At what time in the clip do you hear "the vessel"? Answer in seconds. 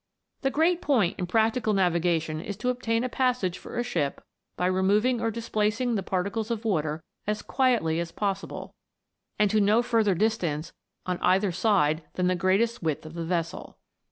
13.13-13.77